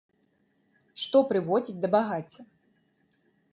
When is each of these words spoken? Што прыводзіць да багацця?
Што 1.01 1.21
прыводзіць 1.33 1.77
да 1.85 1.93
багацця? 1.99 2.41